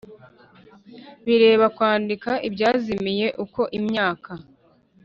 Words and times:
Bireba 1.25 1.65
kwandika 1.75 2.31
ibyazimiye 2.47 3.27
uko 3.43 3.61
imyaka 3.79 4.31